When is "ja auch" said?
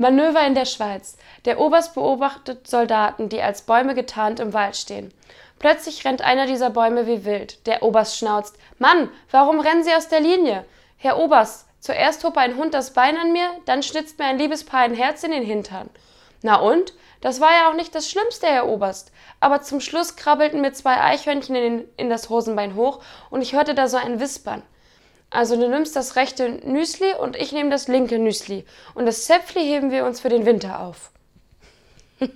17.50-17.74